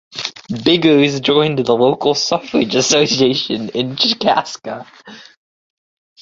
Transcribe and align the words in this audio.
Biggers 0.65 1.19
joined 1.19 1.59
the 1.59 1.73
local 1.75 2.15
suffrage 2.15 2.73
association 2.73 3.69
in 3.69 3.95
Chickasha. 3.95 4.87